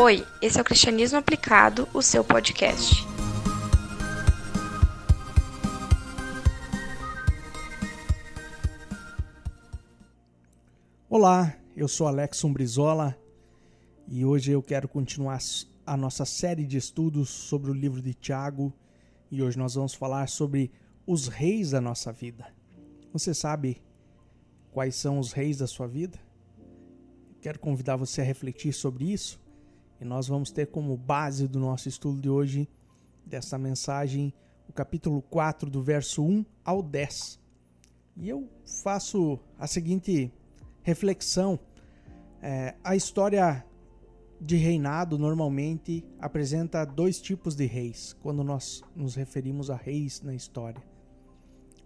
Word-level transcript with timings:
Oi, 0.00 0.24
esse 0.40 0.56
é 0.56 0.62
o 0.62 0.64
Cristianismo 0.64 1.18
Aplicado, 1.18 1.88
o 1.92 2.00
seu 2.00 2.22
podcast. 2.22 3.04
Olá, 11.10 11.52
eu 11.76 11.88
sou 11.88 12.06
Alex 12.06 12.44
Umbrizola 12.44 13.18
e 14.06 14.24
hoje 14.24 14.52
eu 14.52 14.62
quero 14.62 14.86
continuar 14.86 15.40
a 15.84 15.96
nossa 15.96 16.24
série 16.24 16.64
de 16.64 16.76
estudos 16.76 17.28
sobre 17.28 17.72
o 17.72 17.74
livro 17.74 18.00
de 18.00 18.14
Tiago 18.14 18.72
e 19.32 19.42
hoje 19.42 19.58
nós 19.58 19.74
vamos 19.74 19.94
falar 19.94 20.28
sobre 20.28 20.70
os 21.04 21.26
reis 21.26 21.72
da 21.72 21.80
nossa 21.80 22.12
vida. 22.12 22.46
Você 23.12 23.34
sabe 23.34 23.82
quais 24.70 24.94
são 24.94 25.18
os 25.18 25.32
reis 25.32 25.58
da 25.58 25.66
sua 25.66 25.88
vida? 25.88 26.20
Quero 27.40 27.58
convidar 27.58 27.96
você 27.96 28.20
a 28.20 28.24
refletir 28.24 28.72
sobre 28.72 29.12
isso 29.12 29.47
e 30.00 30.04
nós 30.04 30.28
vamos 30.28 30.50
ter 30.50 30.66
como 30.66 30.96
base 30.96 31.48
do 31.48 31.58
nosso 31.58 31.88
estudo 31.88 32.20
de 32.20 32.28
hoje, 32.28 32.68
dessa 33.26 33.58
mensagem, 33.58 34.32
o 34.68 34.72
capítulo 34.72 35.22
4, 35.22 35.68
do 35.68 35.82
verso 35.82 36.22
1 36.22 36.44
ao 36.64 36.82
10. 36.82 37.38
E 38.16 38.28
eu 38.28 38.48
faço 38.82 39.38
a 39.58 39.66
seguinte 39.66 40.32
reflexão. 40.82 41.58
É, 42.40 42.74
a 42.84 42.94
história 42.94 43.64
de 44.40 44.56
reinado 44.56 45.18
normalmente 45.18 46.04
apresenta 46.20 46.84
dois 46.84 47.20
tipos 47.20 47.56
de 47.56 47.66
reis, 47.66 48.16
quando 48.22 48.44
nós 48.44 48.82
nos 48.94 49.14
referimos 49.16 49.70
a 49.70 49.76
reis 49.76 50.22
na 50.22 50.34
história. 50.34 50.82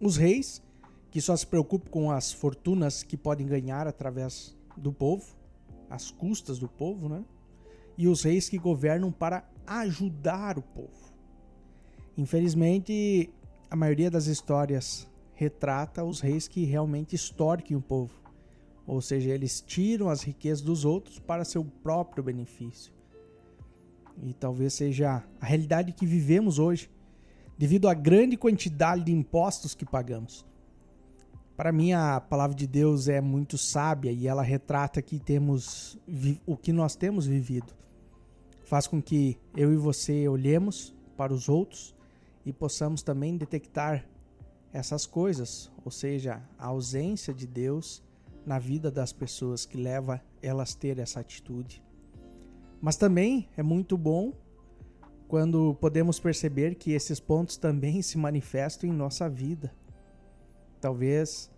Os 0.01 0.17
reis, 0.17 0.63
que 1.11 1.21
só 1.21 1.35
se 1.37 1.47
preocupam 1.47 1.91
com 1.91 2.11
as 2.11 2.33
fortunas 2.33 3.03
que 3.03 3.17
podem 3.17 3.47
ganhar 3.47 3.87
através 3.87 4.57
do 4.77 4.93
povo, 4.93 5.35
às 5.89 6.11
custas 6.11 6.59
do 6.59 6.69
povo, 6.69 7.09
né? 7.09 7.25
E 7.97 8.09
os 8.09 8.23
reis 8.23 8.49
que 8.49 8.59
governam 8.59 9.13
para 9.13 9.49
ajudar 9.67 10.59
o 10.59 10.63
povo. 10.63 11.13
Infelizmente, 12.17 13.31
a 13.71 13.77
maioria 13.77 14.11
das 14.11 14.27
histórias 14.27 15.09
retrata 15.35 16.05
os 16.05 16.21
reis 16.21 16.47
que 16.47 16.65
realmente 16.65 17.15
extorquem 17.15 17.77
o 17.77 17.81
povo, 17.81 18.15
ou 18.87 19.01
seja, 19.01 19.31
eles 19.31 19.61
tiram 19.61 20.09
as 20.09 20.23
riquezas 20.23 20.61
dos 20.61 20.85
outros 20.85 21.19
para 21.19 21.45
seu 21.45 21.65
próprio 21.65 22.23
benefício. 22.23 22.93
E 24.23 24.35
talvez 24.35 24.75
seja 24.75 25.25
a 25.41 25.47
realidade 25.47 25.93
que 25.93 26.05
vivemos 26.05 26.59
hoje, 26.59 26.91
devido 27.57 27.89
à 27.89 27.95
grande 27.95 28.37
quantidade 28.37 29.05
de 29.05 29.13
impostos 29.13 29.75
que 29.75 29.87
pagamos. 29.87 30.45
Para 31.57 31.71
mim, 31.71 31.93
a 31.93 32.21
palavra 32.21 32.57
de 32.57 32.67
Deus 32.67 33.09
é 33.09 33.21
muito 33.21 33.59
sábia 33.59 34.11
e 34.11 34.27
ela 34.27 34.43
retrata 34.43 35.03
que 35.03 35.19
temos 35.19 35.99
o 36.47 36.57
que 36.57 36.73
nós 36.73 36.97
temos 36.97 37.27
vivido 37.27 37.75
faz 38.73 38.87
com 38.87 39.03
que 39.03 39.37
eu 39.55 39.71
e 39.71 39.77
você 39.77 40.27
olhemos 40.27 40.95
para 41.15 41.31
os 41.31 41.47
outros 41.47 41.95
e 42.43 42.55
possamos 42.55 43.03
também 43.03 43.37
detectar 43.37 44.03
essas 44.73 45.05
coisas, 45.05 45.71
ou 45.85 45.91
seja, 45.91 46.43
a 46.59 46.69
ausência 46.69 47.35
de 47.35 47.47
Deus 47.47 48.03
na 48.47 48.59
vida 48.59 48.91
das 48.91 49.13
pessoas 49.13 49.67
que 49.67 49.77
leva 49.77 50.23
elas 50.41 50.75
a 50.75 50.79
ter 50.79 50.99
essa 50.99 51.21
atitude. 51.21 51.85
Mas 52.81 52.97
também 52.97 53.47
é 53.59 53.63
muito 53.63 53.99
bom 53.99 54.33
quando 55.29 55.75
podemos 55.75 56.19
perceber 56.19 56.75
que 56.75 56.93
esses 56.93 57.21
pontos 57.21 57.59
também 57.59 58.01
se 58.01 58.17
manifestam 58.17 58.89
em 58.89 58.93
nossa 58.95 59.29
vida. 59.29 59.71
Talvez 60.83 61.49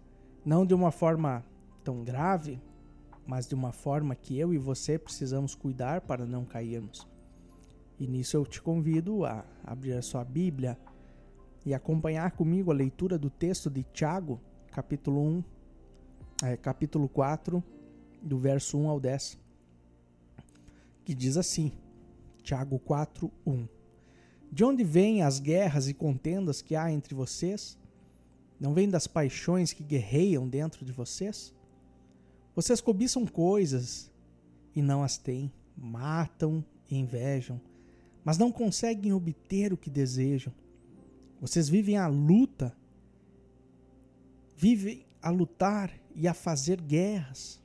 não 0.45 0.67
de 0.67 0.75
uma 0.75 0.93
forma 0.93 1.43
tão 1.83 2.05
grave, 2.05 2.61
mas 3.27 3.49
de 3.49 3.55
uma 3.55 3.73
forma 3.73 4.15
que 4.15 4.39
eu 4.39 4.53
e 4.53 4.59
você 4.59 4.99
precisamos 4.99 5.55
cuidar 5.55 6.03
para 6.03 6.27
não 6.27 6.45
cairmos. 6.45 7.09
E 7.99 8.07
nisso 8.07 8.37
eu 8.37 8.45
te 8.45 8.61
convido 8.61 9.25
a 9.25 9.43
abrir 9.65 9.95
a 9.95 10.03
sua 10.03 10.23
Bíblia 10.23 10.79
e 11.65 11.73
acompanhar 11.73 12.33
comigo 12.33 12.71
a 12.71 12.75
leitura 12.75 13.19
do 13.19 13.31
texto 13.31 13.71
de 13.71 13.83
Tiago, 13.95 14.39
capítulo 14.71 15.23
1, 15.23 15.45
é, 16.43 16.57
capítulo 16.59 17.09
4, 17.09 17.65
do 18.21 18.39
verso 18.39 18.77
1 18.77 18.91
ao 18.91 19.01
10, 19.01 19.39
que 21.03 21.15
diz 21.15 21.39
assim: 21.39 21.73
Tiago 22.43 22.79
4, 22.79 23.33
1. 23.47 23.67
De 24.53 24.65
onde 24.65 24.85
vêm 24.85 25.23
as 25.23 25.41
guerras 25.41 25.89
e 25.89 25.95
contendas 25.95 26.61
que 26.61 26.77
há 26.77 26.93
entre 26.93 27.15
vocês? 27.15 27.83
Não 28.59 28.73
vêm 28.73 28.89
das 28.89 29.07
paixões 29.07 29.73
que 29.73 29.83
guerreiam 29.83 30.49
dentro 30.49 30.85
de 30.85 30.93
vocês? 30.93 31.53
Vocês 32.55 32.81
cobiçam 32.81 33.27
coisas 33.27 34.11
e 34.75 34.81
não 34.81 35.03
as 35.03 35.19
têm, 35.19 35.53
matam 35.77 36.65
e 36.91 36.97
invejam, 36.97 37.61
mas 38.25 38.39
não 38.39 38.53
conseguem 38.53 39.13
obter 39.13 39.73
o 39.73 39.77
que 39.77 39.91
desejam. 39.91 40.53
Vocês 41.41 41.69
vivem 41.69 41.97
a 41.97 42.07
luta, 42.07 42.75
vivem 44.57 45.05
a 45.21 45.31
lutar 45.31 45.93
e 46.15 46.29
a 46.29 46.35
fazer 46.35 46.81
guerras. 46.81 47.61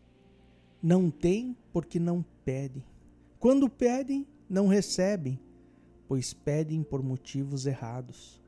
Não 0.82 1.12
têm 1.12 1.56
porque 1.72 2.00
não 2.00 2.26
pedem. 2.44 2.84
Quando 3.40 3.70
pedem, 3.70 4.28
não 4.50 4.68
recebem, 4.68 5.40
pois 6.08 6.34
pedem 6.34 6.82
por 6.82 7.04
motivos 7.04 7.66
errados, 7.66 8.39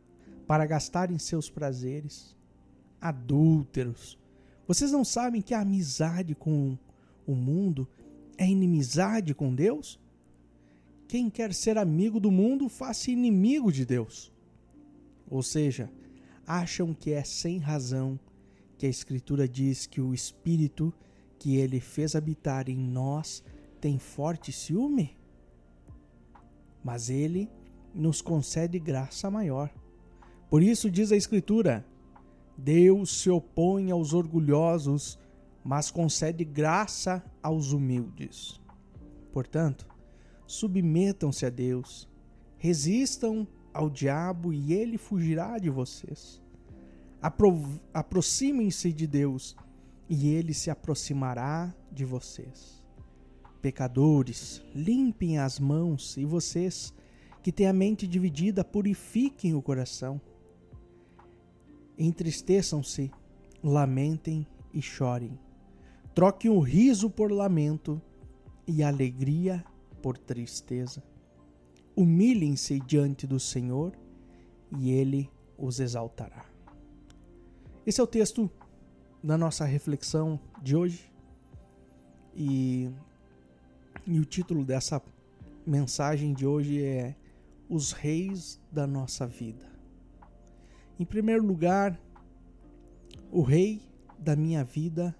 para 0.51 0.65
gastarem 0.65 1.17
seus 1.17 1.49
prazeres. 1.49 2.35
Adúlteros, 2.99 4.19
vocês 4.67 4.91
não 4.91 5.05
sabem 5.05 5.41
que 5.41 5.53
a 5.53 5.61
amizade 5.61 6.35
com 6.35 6.77
o 7.25 7.33
mundo 7.33 7.87
é 8.37 8.45
inimizade 8.45 9.33
com 9.33 9.55
Deus? 9.55 9.97
Quem 11.07 11.29
quer 11.29 11.53
ser 11.53 11.77
amigo 11.77 12.19
do 12.19 12.29
mundo, 12.29 12.67
faça 12.67 13.09
inimigo 13.09 13.71
de 13.71 13.85
Deus. 13.85 14.29
Ou 15.29 15.41
seja, 15.41 15.89
acham 16.45 16.93
que 16.93 17.13
é 17.13 17.23
sem 17.23 17.57
razão 17.57 18.19
que 18.77 18.85
a 18.85 18.89
Escritura 18.89 19.47
diz 19.47 19.87
que 19.87 20.01
o 20.01 20.13
Espírito 20.13 20.93
que 21.39 21.55
ele 21.55 21.79
fez 21.79 22.13
habitar 22.13 22.67
em 22.67 22.77
nós 22.77 23.41
tem 23.79 23.97
forte 23.97 24.51
ciúme? 24.51 25.15
Mas 26.83 27.09
ele 27.09 27.49
nos 27.95 28.21
concede 28.21 28.77
graça 28.79 29.31
maior. 29.31 29.73
Por 30.51 30.61
isso 30.61 30.91
diz 30.91 31.13
a 31.13 31.15
Escritura: 31.15 31.85
Deus 32.57 33.21
se 33.21 33.29
opõe 33.29 33.89
aos 33.89 34.11
orgulhosos, 34.11 35.17
mas 35.63 35.89
concede 35.89 36.43
graça 36.43 37.23
aos 37.41 37.71
humildes. 37.71 38.59
Portanto, 39.31 39.87
submetam-se 40.45 41.45
a 41.45 41.49
Deus, 41.49 42.05
resistam 42.57 43.47
ao 43.73 43.89
diabo 43.89 44.51
e 44.51 44.73
ele 44.73 44.97
fugirá 44.97 45.57
de 45.57 45.69
vocês. 45.69 46.41
Apro 47.21 47.79
Aproximem-se 47.93 48.91
de 48.91 49.07
Deus 49.07 49.55
e 50.09 50.27
ele 50.27 50.53
se 50.53 50.69
aproximará 50.69 51.73
de 51.89 52.03
vocês. 52.03 52.83
Pecadores, 53.61 54.61
limpem 54.75 55.37
as 55.37 55.59
mãos 55.59 56.17
e 56.17 56.25
vocês 56.25 56.93
que 57.41 57.53
têm 57.53 57.67
a 57.67 57.73
mente 57.73 58.05
dividida, 58.05 58.65
purifiquem 58.65 59.55
o 59.55 59.61
coração 59.61 60.19
entristeçam-se, 61.97 63.11
lamentem 63.63 64.45
e 64.73 64.81
chorem. 64.81 65.37
Troquem 66.13 66.51
o 66.51 66.59
riso 66.59 67.09
por 67.09 67.31
lamento 67.31 68.01
e 68.67 68.83
a 68.83 68.87
alegria 68.87 69.63
por 70.01 70.17
tristeza. 70.17 71.03
Humilhem-se 71.95 72.79
diante 72.79 73.27
do 73.27 73.39
Senhor 73.39 73.93
e 74.77 74.91
ele 74.91 75.29
os 75.57 75.79
exaltará. 75.79 76.45
Esse 77.85 77.99
é 77.99 78.03
o 78.03 78.07
texto 78.07 78.49
da 79.23 79.37
nossa 79.37 79.65
reflexão 79.65 80.39
de 80.61 80.75
hoje. 80.75 81.11
E, 82.35 82.89
e 84.05 84.19
o 84.19 84.25
título 84.25 84.63
dessa 84.63 85.01
mensagem 85.65 86.33
de 86.33 86.45
hoje 86.45 86.83
é 86.83 87.15
Os 87.69 87.91
Reis 87.91 88.59
da 88.71 88.87
Nossa 88.87 89.27
Vida. 89.27 89.70
Em 91.01 91.05
primeiro 91.05 91.43
lugar, 91.43 91.99
o 93.31 93.41
rei 93.41 93.81
da 94.19 94.35
minha 94.35 94.63
vida 94.63 95.15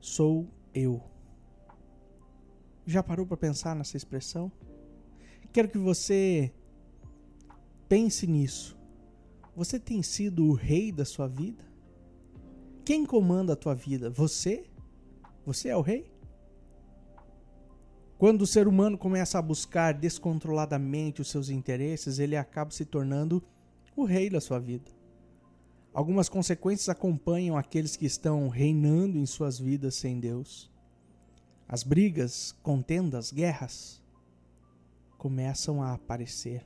sou 0.00 0.48
eu. 0.74 1.00
Já 2.84 3.00
parou 3.00 3.24
para 3.24 3.36
pensar 3.36 3.76
nessa 3.76 3.96
expressão? 3.96 4.50
Quero 5.52 5.68
que 5.68 5.78
você 5.78 6.52
pense 7.88 8.26
nisso. 8.26 8.76
Você 9.54 9.78
tem 9.78 10.02
sido 10.02 10.44
o 10.44 10.54
rei 10.54 10.90
da 10.90 11.04
sua 11.04 11.28
vida? 11.28 11.64
Quem 12.84 13.06
comanda 13.06 13.52
a 13.52 13.56
tua 13.56 13.76
vida? 13.76 14.10
Você? 14.10 14.64
Você 15.46 15.68
é 15.68 15.76
o 15.76 15.82
rei? 15.82 16.12
Quando 18.18 18.42
o 18.42 18.46
ser 18.46 18.66
humano 18.66 18.98
começa 18.98 19.38
a 19.38 19.42
buscar 19.42 19.94
descontroladamente 19.94 21.22
os 21.22 21.30
seus 21.30 21.48
interesses, 21.48 22.18
ele 22.18 22.36
acaba 22.36 22.72
se 22.72 22.84
tornando 22.84 23.40
o 23.96 24.04
rei 24.04 24.28
da 24.28 24.40
sua 24.40 24.58
vida. 24.58 24.90
Algumas 25.92 26.28
consequências 26.28 26.88
acompanham 26.88 27.56
aqueles 27.56 27.96
que 27.96 28.04
estão 28.04 28.48
reinando 28.48 29.16
em 29.16 29.26
suas 29.26 29.58
vidas 29.58 29.94
sem 29.94 30.18
Deus. 30.18 30.70
As 31.68 31.84
brigas, 31.84 32.52
contendas, 32.62 33.30
guerras, 33.30 34.02
começam 35.16 35.82
a 35.82 35.92
aparecer. 35.92 36.64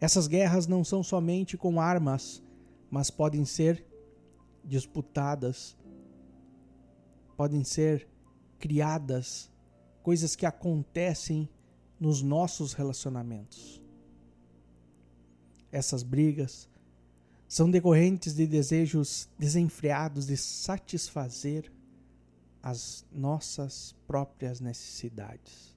Essas 0.00 0.26
guerras 0.26 0.66
não 0.66 0.84
são 0.84 1.02
somente 1.02 1.56
com 1.56 1.80
armas, 1.80 2.42
mas 2.90 3.10
podem 3.10 3.44
ser 3.44 3.84
disputadas, 4.62 5.76
podem 7.36 7.64
ser 7.64 8.06
criadas, 8.58 9.50
coisas 10.02 10.36
que 10.36 10.46
acontecem 10.46 11.48
nos 11.98 12.22
nossos 12.22 12.74
relacionamentos. 12.74 13.83
Essas 15.74 16.04
brigas 16.04 16.68
são 17.48 17.68
decorrentes 17.68 18.32
de 18.32 18.46
desejos 18.46 19.28
desenfreados 19.36 20.24
de 20.24 20.36
satisfazer 20.36 21.68
as 22.62 23.04
nossas 23.10 23.92
próprias 24.06 24.60
necessidades. 24.60 25.74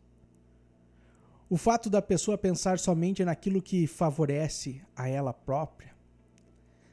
O 1.50 1.58
fato 1.58 1.90
da 1.90 2.00
pessoa 2.00 2.38
pensar 2.38 2.78
somente 2.78 3.26
naquilo 3.26 3.60
que 3.60 3.88
favorece 3.88 4.84
a 4.96 5.10
ela 5.10 5.34
própria. 5.34 5.96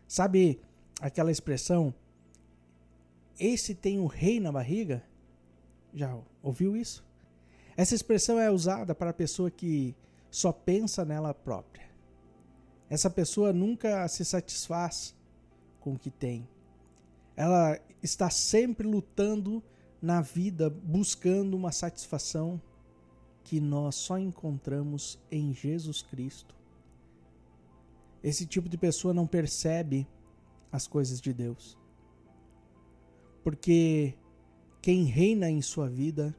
Sabe 0.09 0.59
aquela 0.99 1.31
expressão? 1.31 1.93
Esse 3.39 3.75
tem 3.75 3.99
o 3.99 4.07
rei 4.07 4.41
na 4.41 4.51
barriga? 4.51 5.05
Já 5.93 6.19
ouviu 6.43 6.75
isso? 6.75 7.05
Essa 7.77 7.95
expressão 7.95 8.41
é 8.41 8.51
usada 8.51 8.95
para 8.95 9.11
a 9.11 9.15
pessoa 9.15 9.51
que 9.51 9.95
só 10.31 10.51
pensa 10.53 11.05
nela 11.05 11.35
própria. 11.35 11.93
Essa 12.95 13.11
pessoa 13.11 13.53
nunca 13.53 14.07
se 14.07 14.25
satisfaz 14.25 15.17
com 15.81 15.95
o 15.95 15.99
que 15.99 16.13
tem. 16.13 16.49
Ela 17.35 17.77
está 18.01 18.31
sempre 18.31 18.87
lutando 18.87 19.61
na 20.01 20.21
vida, 20.21 20.71
buscando 20.71 21.57
uma 21.57 21.73
satisfação 21.73 22.63
que 23.43 23.61
nós 23.61 23.97
só 23.97 24.17
encontramos 24.17 25.19
em 25.29 25.53
Jesus 25.53 26.03
Cristo. 26.03 26.55
Esse 28.23 28.47
tipo 28.47 28.69
de 28.69 28.79
pessoa 28.79 29.13
não 29.13 29.27
percebe 29.27 30.07
as 30.71 30.87
coisas 30.87 31.21
de 31.21 31.33
Deus. 31.33 31.77
Porque 33.43 34.15
quem 34.81 35.03
reina 35.03 35.51
em 35.51 35.61
sua 35.61 35.89
vida 35.89 36.33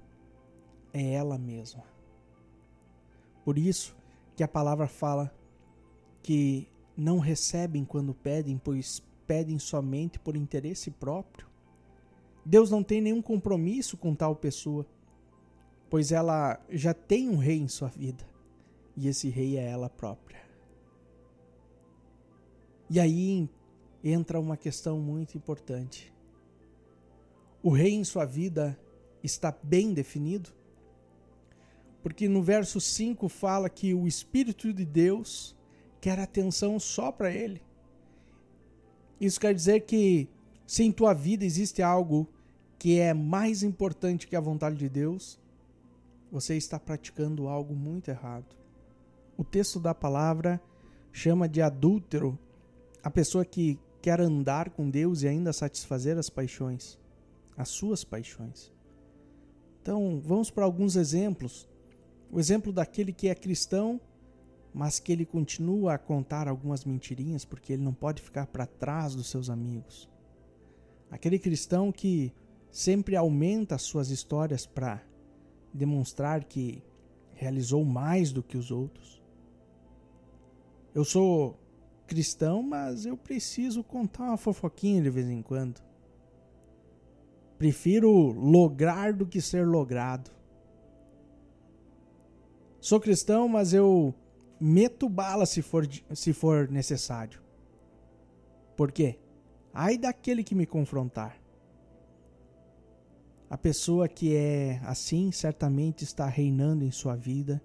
é 0.94 1.16
ela 1.16 1.38
mesma. 1.38 1.84
Por 3.44 3.58
isso 3.58 3.94
que 4.38 4.44
a 4.44 4.48
palavra 4.48 4.88
fala 4.88 5.36
que 6.26 6.68
não 6.98 7.20
recebem 7.20 7.86
quando 7.86 8.12
pedem, 8.12 8.58
pois 8.58 9.00
pedem 9.28 9.60
somente 9.60 10.18
por 10.18 10.36
interesse 10.36 10.90
próprio. 10.90 11.48
Deus 12.44 12.72
não 12.72 12.82
tem 12.82 13.00
nenhum 13.00 13.22
compromisso 13.22 13.96
com 13.96 14.16
tal 14.16 14.36
pessoa, 14.36 14.88
pois 15.88 16.12
ela 16.12 16.60
já 16.68 16.96
tem 16.96 17.30
um 17.30 17.38
rei 17.38 17.60
em 17.60 17.68
sua 17.68 17.90
vida, 17.90 18.28
e 18.98 19.08
esse 19.08 19.30
rei 19.30 19.56
é 19.56 19.70
ela 19.70 19.88
própria. 19.88 20.42
E 22.90 23.00
aí 23.00 23.48
entra 24.04 24.40
uma 24.40 24.58
questão 24.58 25.00
muito 25.00 25.38
importante. 25.38 26.12
O 27.62 27.70
rei 27.70 27.94
em 27.94 28.04
sua 28.04 28.26
vida 28.26 28.76
está 29.22 29.56
bem 29.62 29.94
definido? 29.94 30.50
Porque 32.02 32.28
no 32.28 32.42
verso 32.42 32.82
5 32.82 33.30
fala 33.30 33.70
que 33.70 33.94
o 33.94 34.08
Espírito 34.08 34.74
de 34.74 34.86
Deus 34.86 35.56
quer 36.06 36.20
atenção 36.20 36.80
só 36.80 37.12
para 37.12 37.32
ele. 37.32 37.60
Isso 39.20 39.40
quer 39.40 39.56
dizer 39.56 39.80
que 39.88 40.30
se 40.68 40.84
em 40.84 40.92
tua 40.92 41.16
vida 41.16 41.44
existe 41.44 41.82
algo 41.82 42.28
que 42.78 43.00
é 43.00 43.12
mais 43.12 43.64
importante 43.64 44.28
que 44.28 44.36
a 44.36 44.40
vontade 44.40 44.76
de 44.76 44.88
Deus, 44.88 45.40
você 46.32 46.56
está 46.56 46.80
praticando 46.80 47.48
algo 47.48 47.74
muito 47.74 48.10
errado. 48.10 48.46
O 49.36 49.44
texto 49.44 49.80
da 49.80 49.96
palavra 49.96 50.62
chama 51.12 51.50
de 51.50 51.60
adúltero 51.60 52.38
a 53.02 53.10
pessoa 53.10 53.44
que 53.44 53.80
quer 54.00 54.22
andar 54.22 54.70
com 54.70 54.88
Deus 54.88 55.24
e 55.24 55.28
ainda 55.28 55.52
satisfazer 55.52 56.20
as 56.20 56.30
paixões, 56.30 57.00
as 57.58 57.70
suas 57.70 58.04
paixões. 58.04 58.72
Então, 59.82 60.22
vamos 60.24 60.52
para 60.52 60.66
alguns 60.66 60.96
exemplos 60.96 61.68
o 62.32 62.40
exemplo 62.40 62.72
daquele 62.72 63.12
que 63.12 63.28
é 63.28 63.34
cristão, 63.34 64.00
mas 64.76 65.00
que 65.00 65.10
ele 65.10 65.26
continua 65.26 65.94
a 65.94 65.98
contar 65.98 66.50
algumas 66.50 66.84
mentirinhas 66.84 67.46
porque 67.46 67.72
ele 67.72 67.82
não 67.82 67.94
pode 67.94 68.22
ficar 68.22 68.46
para 68.46 68.66
trás 68.66 69.16
dos 69.16 69.30
seus 69.30 69.50
amigos. 69.50 70.10
Aquele 71.10 71.40
cristão 71.40 71.94
que 71.94 72.34
sempre 72.70 73.16
aumenta 73.16 73.76
as 73.76 73.84
suas 73.84 74.10
histórias 74.10 74.66
para 74.66 75.02
demonstrar 75.74 76.44
que 76.44 76.84
realizou 77.32 77.86
mais 77.86 78.34
do 78.34 78.44
que 78.44 78.58
os 78.58 78.70
outros. 78.70 79.24
Eu 80.94 81.06
sou 81.06 81.58
cristão, 82.06 82.62
mas 82.62 83.06
eu 83.06 83.16
preciso 83.16 83.82
contar 83.82 84.26
uma 84.26 84.38
fofoquinha 84.38 85.02
de 85.02 85.10
vez 85.10 85.30
em 85.30 85.42
quando. 85.42 85.82
Prefiro 87.58 88.12
lograr 88.12 89.14
do 89.14 89.26
que 89.26 89.40
ser 89.40 89.66
logrado. 89.66 90.30
Sou 92.82 93.00
cristão, 93.00 93.48
mas 93.48 93.74
eu 93.74 94.14
meto 94.60 95.10
bala 95.10 95.46
se 95.46 95.62
for, 95.62 95.88
se 96.14 96.34
for 96.34 96.70
necessário. 96.70 97.42
Por 98.76 98.92
quê? 98.92 99.20
Ai 99.74 99.98
daquele 99.98 100.44
que 100.44 100.56
me 100.56 100.66
confrontar. 100.66 101.40
A 103.50 103.58
pessoa 103.58 104.08
que 104.08 104.36
é 104.36 104.80
assim 104.84 105.32
certamente 105.32 106.04
está 106.04 106.28
reinando 106.28 106.84
em 106.84 106.92
sua 106.92 107.16
vida 107.16 107.62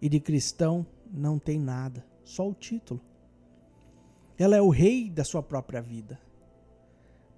e 0.00 0.08
de 0.08 0.20
cristão 0.20 0.86
não 1.10 1.38
tem 1.38 1.58
nada, 1.58 2.04
só 2.24 2.48
o 2.48 2.54
título. 2.54 3.00
Ela 4.38 4.56
é 4.56 4.60
o 4.60 4.68
rei 4.68 5.10
da 5.10 5.24
sua 5.24 5.42
própria 5.42 5.80
vida. 5.80 6.18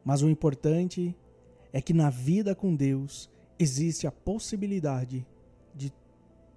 Mas 0.05 0.23
o 0.23 0.29
importante 0.29 1.17
é 1.73 1.81
que 1.81 1.93
na 1.93 2.11
vida 2.11 2.55
com 2.55 2.75
Deus 2.75 3.31
existe 3.59 4.07
a 4.07 4.12
possibilidade 4.12 5.19
de 5.19 5.34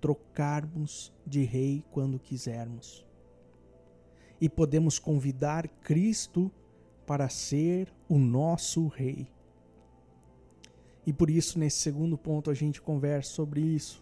trocarmos 0.07 1.13
de 1.25 1.43
rei 1.43 1.83
quando 1.91 2.17
quisermos. 2.17 3.05
E 4.39 4.47
podemos 4.47 4.97
convidar 4.97 5.67
Cristo 5.67 6.49
para 7.05 7.27
ser 7.27 7.93
o 8.07 8.17
nosso 8.17 8.87
rei. 8.87 9.27
E 11.05 11.11
por 11.11 11.29
isso, 11.29 11.59
nesse 11.59 11.79
segundo 11.79 12.17
ponto, 12.17 12.49
a 12.49 12.53
gente 12.53 12.81
conversa 12.81 13.33
sobre 13.33 13.59
isso. 13.59 14.01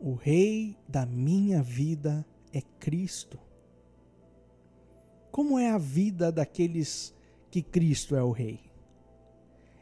O 0.00 0.14
rei 0.14 0.74
da 0.88 1.04
minha 1.04 1.62
vida 1.62 2.24
é 2.50 2.62
Cristo. 2.80 3.38
Como 5.30 5.58
é 5.58 5.70
a 5.70 5.76
vida 5.76 6.32
daqueles 6.32 7.14
que 7.50 7.60
Cristo 7.60 8.16
é 8.16 8.22
o 8.22 8.30
rei? 8.30 8.60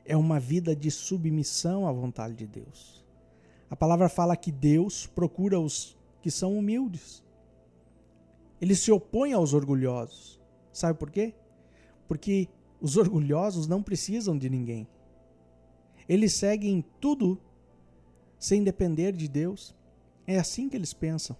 É 0.04 0.16
uma 0.16 0.40
vida 0.40 0.74
de 0.74 0.90
submissão 0.90 1.86
à 1.86 1.92
vontade 1.92 2.34
de 2.34 2.46
Deus 2.46 3.03
a 3.70 3.76
palavra 3.76 4.08
fala 4.08 4.36
que 4.36 4.52
Deus 4.52 5.06
procura 5.06 5.58
os 5.58 5.96
que 6.20 6.30
são 6.30 6.56
humildes. 6.56 7.22
Ele 8.60 8.74
se 8.74 8.90
opõe 8.92 9.32
aos 9.32 9.52
orgulhosos. 9.52 10.40
Sabe 10.72 10.98
por 10.98 11.10
quê? 11.10 11.34
Porque 12.08 12.48
os 12.80 12.96
orgulhosos 12.96 13.66
não 13.66 13.82
precisam 13.82 14.36
de 14.36 14.48
ninguém. 14.48 14.86
Eles 16.08 16.34
seguem 16.34 16.84
tudo 17.00 17.40
sem 18.38 18.62
depender 18.62 19.12
de 19.12 19.28
Deus. 19.28 19.74
É 20.26 20.38
assim 20.38 20.68
que 20.68 20.76
eles 20.76 20.92
pensam. 20.92 21.36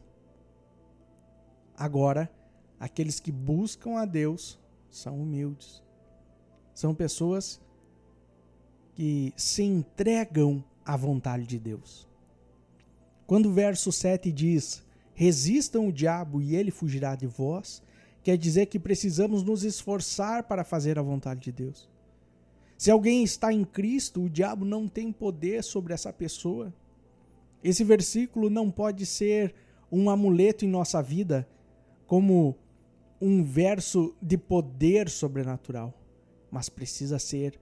Agora, 1.76 2.30
aqueles 2.78 3.20
que 3.20 3.32
buscam 3.32 3.98
a 3.98 4.04
Deus 4.04 4.58
são 4.90 5.20
humildes. 5.20 5.82
São 6.74 6.94
pessoas 6.94 7.60
que 8.94 9.32
se 9.36 9.62
entregam 9.62 10.64
à 10.84 10.96
vontade 10.96 11.46
de 11.46 11.58
Deus. 11.58 12.08
Quando 13.26 13.46
o 13.46 13.52
verso 13.52 13.90
7 13.90 14.30
diz: 14.30 14.82
Resistam 15.14 15.88
o 15.88 15.92
diabo 15.92 16.42
e 16.42 16.54
ele 16.54 16.70
fugirá 16.70 17.14
de 17.14 17.26
vós, 17.26 17.82
quer 18.22 18.36
dizer 18.36 18.66
que 18.66 18.78
precisamos 18.78 19.42
nos 19.42 19.64
esforçar 19.64 20.44
para 20.44 20.64
fazer 20.64 20.98
a 20.98 21.02
vontade 21.02 21.40
de 21.40 21.52
Deus. 21.52 21.88
Se 22.76 22.90
alguém 22.90 23.22
está 23.22 23.52
em 23.52 23.64
Cristo, 23.64 24.22
o 24.22 24.30
diabo 24.30 24.64
não 24.64 24.88
tem 24.88 25.12
poder 25.12 25.62
sobre 25.62 25.94
essa 25.94 26.12
pessoa. 26.12 26.72
Esse 27.62 27.84
versículo 27.84 28.50
não 28.50 28.70
pode 28.70 29.06
ser 29.06 29.54
um 29.90 30.10
amuleto 30.10 30.64
em 30.64 30.68
nossa 30.68 31.00
vida, 31.02 31.48
como 32.06 32.56
um 33.20 33.42
verso 33.42 34.14
de 34.20 34.36
poder 34.36 35.08
sobrenatural, 35.08 35.94
mas 36.50 36.68
precisa 36.68 37.18
ser 37.18 37.58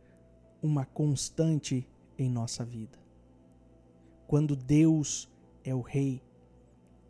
uma 0.62 0.84
constante 0.84 1.86
em 2.18 2.28
nossa 2.28 2.64
vida. 2.64 2.98
Quando 4.26 4.56
Deus 4.56 5.28
é 5.64 5.74
o 5.74 5.80
Rei, 5.80 6.22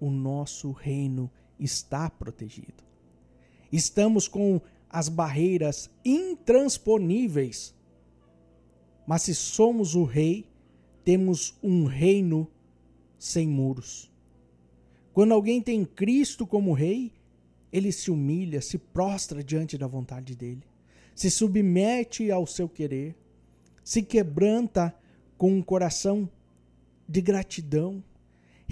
o 0.00 0.10
nosso 0.10 0.72
reino 0.72 1.30
está 1.58 2.10
protegido. 2.10 2.82
Estamos 3.70 4.28
com 4.28 4.60
as 4.90 5.08
barreiras 5.08 5.88
intransponíveis. 6.04 7.74
Mas 9.06 9.22
se 9.22 9.34
somos 9.34 9.94
o 9.94 10.04
Rei, 10.04 10.46
temos 11.04 11.58
um 11.62 11.84
reino 11.84 12.48
sem 13.18 13.48
muros. 13.48 14.12
Quando 15.12 15.32
alguém 15.32 15.60
tem 15.60 15.84
Cristo 15.84 16.46
como 16.46 16.72
rei, 16.72 17.12
ele 17.72 17.92
se 17.92 18.10
humilha, 18.10 18.60
se 18.60 18.78
prostra 18.78 19.42
diante 19.42 19.76
da 19.76 19.86
vontade 19.86 20.34
dele, 20.34 20.62
se 21.14 21.30
submete 21.30 22.30
ao 22.30 22.46
seu 22.46 22.68
querer, 22.68 23.14
se 23.84 24.02
quebranta 24.02 24.94
com 25.36 25.52
um 25.52 25.62
coração 25.62 26.28
de 27.08 27.20
gratidão, 27.20 28.02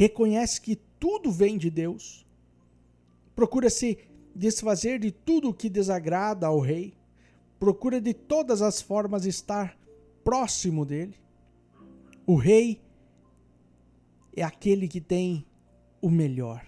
reconhece 0.01 0.59
que 0.63 0.77
tudo 0.99 1.31
vem 1.31 1.59
de 1.59 1.69
Deus, 1.69 2.27
procura 3.37 3.69
se 3.69 3.99
desfazer 4.35 4.99
de 4.99 5.11
tudo 5.11 5.51
o 5.51 5.55
que 5.55 5.69
desagrada 5.69 6.47
ao 6.47 6.59
rei, 6.59 6.95
procura 7.59 8.01
de 8.01 8.15
todas 8.15 8.63
as 8.63 8.81
formas 8.81 9.27
estar 9.27 9.79
próximo 10.25 10.87
dele. 10.87 11.17
O 12.27 12.35
rei 12.35 12.81
é 14.35 14.43
aquele 14.43 14.89
que 14.89 15.03
tem 15.03 15.45
o 16.01 16.09
melhor, 16.09 16.65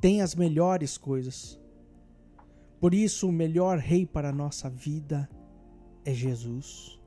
tem 0.00 0.22
as 0.22 0.34
melhores 0.34 0.96
coisas. 0.96 1.60
Por 2.80 2.94
isso, 2.94 3.28
o 3.28 3.32
melhor 3.32 3.76
rei 3.76 4.06
para 4.06 4.30
a 4.30 4.34
nossa 4.34 4.70
vida 4.70 5.28
é 6.06 6.14
Jesus. 6.14 6.98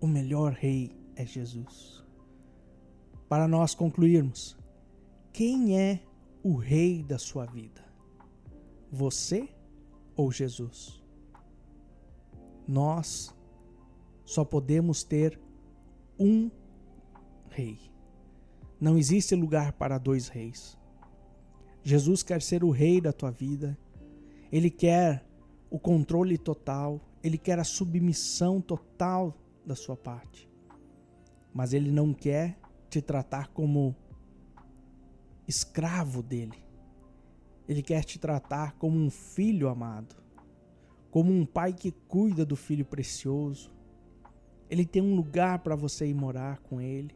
O 0.00 0.08
melhor 0.08 0.52
rei 0.52 0.90
é 1.14 1.24
Jesus. 1.24 2.05
Para 3.28 3.48
nós 3.48 3.74
concluirmos, 3.74 4.56
quem 5.32 5.78
é 5.78 6.00
o 6.42 6.54
rei 6.54 7.02
da 7.02 7.18
sua 7.18 7.44
vida? 7.44 7.84
Você 8.90 9.48
ou 10.14 10.30
Jesus? 10.30 11.02
Nós 12.66 13.34
só 14.24 14.44
podemos 14.44 15.02
ter 15.02 15.40
um 16.18 16.50
rei. 17.50 17.78
Não 18.80 18.96
existe 18.96 19.34
lugar 19.34 19.72
para 19.72 19.98
dois 19.98 20.28
reis. 20.28 20.78
Jesus 21.82 22.22
quer 22.22 22.42
ser 22.42 22.62
o 22.62 22.70
rei 22.70 23.00
da 23.00 23.12
tua 23.12 23.30
vida. 23.30 23.76
Ele 24.52 24.70
quer 24.70 25.24
o 25.70 25.78
controle 25.78 26.38
total, 26.38 27.00
ele 27.22 27.38
quer 27.38 27.58
a 27.58 27.64
submissão 27.64 28.60
total 28.60 29.36
da 29.64 29.74
sua 29.74 29.96
parte. 29.96 30.48
Mas 31.52 31.72
ele 31.72 31.90
não 31.90 32.12
quer 32.12 32.58
te 32.88 33.00
tratar 33.00 33.48
como 33.48 33.94
escravo 35.46 36.22
dele. 36.22 36.64
Ele 37.68 37.82
quer 37.82 38.04
te 38.04 38.18
tratar 38.18 38.74
como 38.74 38.96
um 38.96 39.10
filho 39.10 39.68
amado, 39.68 40.16
como 41.10 41.32
um 41.32 41.44
pai 41.44 41.72
que 41.72 41.90
cuida 41.90 42.44
do 42.44 42.56
filho 42.56 42.84
precioso. 42.84 43.72
Ele 44.70 44.84
tem 44.84 45.02
um 45.02 45.14
lugar 45.14 45.60
para 45.60 45.74
você 45.74 46.06
ir 46.06 46.14
morar 46.14 46.58
com 46.58 46.80
ele. 46.80 47.14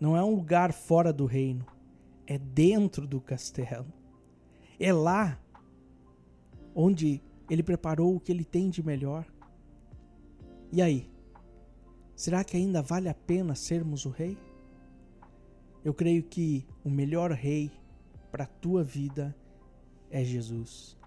Não 0.00 0.16
é 0.16 0.22
um 0.22 0.34
lugar 0.34 0.72
fora 0.72 1.12
do 1.12 1.26
reino, 1.26 1.66
é 2.26 2.38
dentro 2.38 3.06
do 3.06 3.20
castelo. 3.20 3.92
É 4.78 4.92
lá 4.92 5.38
onde 6.74 7.20
ele 7.50 7.62
preparou 7.62 8.14
o 8.14 8.20
que 8.20 8.30
ele 8.30 8.44
tem 8.44 8.70
de 8.70 8.82
melhor. 8.82 9.26
E 10.70 10.80
aí? 10.80 11.10
Será 12.18 12.42
que 12.42 12.56
ainda 12.56 12.82
vale 12.82 13.08
a 13.08 13.14
pena 13.14 13.54
sermos 13.54 14.04
o 14.04 14.10
rei? 14.10 14.36
Eu 15.84 15.94
creio 15.94 16.24
que 16.24 16.66
o 16.82 16.90
melhor 16.90 17.30
rei 17.30 17.70
para 18.32 18.42
a 18.42 18.48
tua 18.48 18.82
vida 18.82 19.32
é 20.10 20.24
Jesus. 20.24 20.98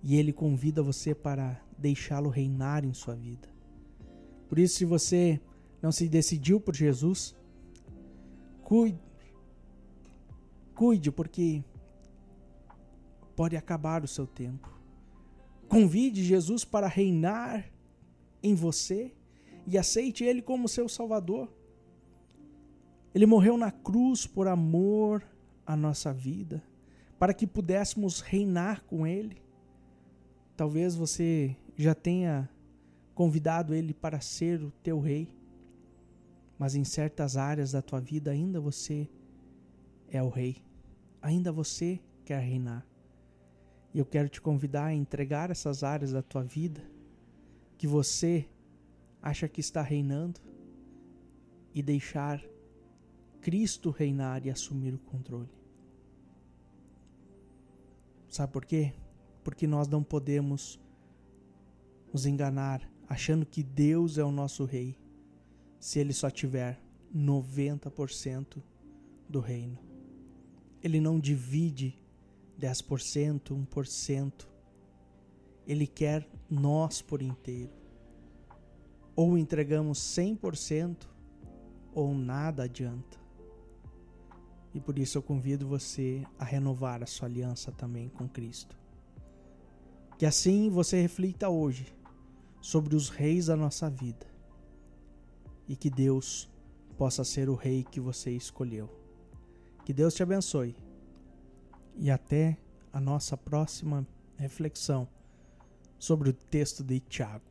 E 0.00 0.14
ele 0.14 0.32
convida 0.32 0.84
você 0.84 1.16
para 1.16 1.60
deixá-lo 1.76 2.28
reinar 2.28 2.84
em 2.84 2.94
sua 2.94 3.16
vida. 3.16 3.48
Por 4.48 4.60
isso, 4.60 4.76
se 4.76 4.84
você 4.84 5.40
não 5.82 5.90
se 5.90 6.08
decidiu 6.08 6.60
por 6.60 6.76
Jesus, 6.76 7.34
cuide. 8.62 9.00
Cuide, 10.76 11.10
porque 11.10 11.64
pode 13.34 13.56
acabar 13.56 14.04
o 14.04 14.08
seu 14.08 14.28
tempo. 14.28 14.72
Convide 15.68 16.22
Jesus 16.22 16.64
para 16.64 16.86
reinar 16.86 17.68
em 18.40 18.54
você 18.54 19.12
e 19.70 19.78
aceite 19.78 20.24
Ele 20.24 20.42
como 20.42 20.68
seu 20.68 20.88
Salvador. 20.88 21.48
Ele 23.14 23.24
morreu 23.24 23.56
na 23.56 23.70
cruz 23.70 24.26
por 24.26 24.48
amor 24.48 25.24
à 25.64 25.76
nossa 25.76 26.12
vida, 26.12 26.60
para 27.20 27.32
que 27.32 27.46
pudéssemos 27.46 28.20
reinar 28.20 28.82
com 28.82 29.06
Ele. 29.06 29.40
Talvez 30.56 30.96
você 30.96 31.56
já 31.76 31.94
tenha 31.94 32.50
convidado 33.14 33.72
Ele 33.72 33.94
para 33.94 34.20
ser 34.20 34.60
o 34.60 34.72
teu 34.82 34.98
rei, 34.98 35.28
mas 36.58 36.74
em 36.74 36.82
certas 36.82 37.36
áreas 37.36 37.70
da 37.70 37.80
tua 37.80 38.00
vida 38.00 38.32
ainda 38.32 38.60
você 38.60 39.08
é 40.08 40.20
o 40.20 40.28
rei, 40.28 40.56
ainda 41.22 41.52
você 41.52 42.00
quer 42.24 42.40
reinar. 42.40 42.84
E 43.94 44.00
eu 44.00 44.04
quero 44.04 44.28
te 44.28 44.40
convidar 44.40 44.86
a 44.86 44.94
entregar 44.94 45.48
essas 45.48 45.84
áreas 45.84 46.10
da 46.10 46.22
tua 46.22 46.42
vida 46.42 46.82
que 47.78 47.86
você 47.86 48.48
acha 49.22 49.48
que 49.48 49.60
está 49.60 49.82
reinando 49.82 50.40
e 51.74 51.82
deixar 51.82 52.42
Cristo 53.40 53.90
reinar 53.90 54.44
e 54.44 54.50
assumir 54.50 54.94
o 54.94 54.98
controle. 54.98 55.48
Sabe 58.28 58.52
por 58.52 58.64
quê? 58.64 58.92
Porque 59.42 59.66
nós 59.66 59.88
não 59.88 60.02
podemos 60.02 60.78
nos 62.12 62.26
enganar 62.26 62.88
achando 63.08 63.46
que 63.46 63.62
Deus 63.62 64.18
é 64.18 64.24
o 64.24 64.30
nosso 64.30 64.64
rei 64.64 64.96
se 65.78 65.98
ele 65.98 66.12
só 66.12 66.30
tiver 66.30 66.80
90% 67.14 68.62
do 69.28 69.40
reino. 69.40 69.78
Ele 70.82 71.00
não 71.00 71.18
divide 71.18 71.98
10%, 72.58 73.66
1%. 73.66 74.46
Ele 75.66 75.86
quer 75.86 76.28
nós 76.48 77.00
por 77.02 77.22
inteiro. 77.22 77.79
Ou 79.20 79.36
entregamos 79.36 79.98
100% 79.98 81.06
ou 81.92 82.14
nada 82.14 82.62
adianta. 82.62 83.18
E 84.72 84.80
por 84.80 84.98
isso 84.98 85.18
eu 85.18 85.22
convido 85.22 85.68
você 85.68 86.26
a 86.38 86.44
renovar 86.46 87.02
a 87.02 87.06
sua 87.06 87.28
aliança 87.28 87.70
também 87.70 88.08
com 88.08 88.26
Cristo. 88.26 88.78
Que 90.16 90.24
assim 90.24 90.70
você 90.70 91.02
reflita 91.02 91.50
hoje 91.50 91.94
sobre 92.62 92.96
os 92.96 93.10
reis 93.10 93.46
da 93.48 93.56
nossa 93.56 93.90
vida 93.90 94.26
e 95.68 95.76
que 95.76 95.90
Deus 95.90 96.48
possa 96.96 97.22
ser 97.22 97.50
o 97.50 97.54
rei 97.54 97.84
que 97.84 98.00
você 98.00 98.30
escolheu. 98.30 98.88
Que 99.84 99.92
Deus 99.92 100.14
te 100.14 100.22
abençoe 100.22 100.74
e 101.94 102.10
até 102.10 102.56
a 102.90 102.98
nossa 102.98 103.36
próxima 103.36 104.06
reflexão 104.38 105.06
sobre 105.98 106.30
o 106.30 106.32
texto 106.32 106.82
de 106.82 107.00
Tiago. 107.00 107.49